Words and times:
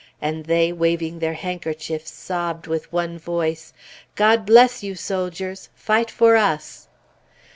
and 0.19 0.45
they, 0.45 0.71
waving 0.73 1.19
their 1.19 1.35
handkerchiefs, 1.35 2.09
sobbed 2.11 2.65
with 2.65 2.91
one 2.91 3.19
voice, 3.19 3.71
"God 4.15 4.47
bless 4.47 4.81
you, 4.81 4.95
Soldiers! 4.95 5.69
Fight 5.75 6.09
for 6.09 6.35
us!" 6.35 6.87